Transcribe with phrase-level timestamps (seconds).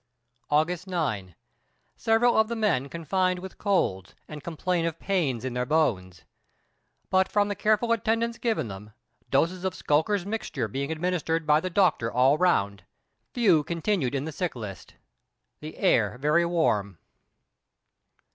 [0.49, 1.35] August 9.
[1.95, 6.23] Several of the men confined with colds, and complain of pains in their bones.
[7.11, 8.93] But from the careful attendance given them,
[9.29, 12.83] doses of "Skulker's Mixture" being administered by the doctor all round,
[13.35, 14.95] few continued in the sick list.
[15.59, 16.97] The air very warm.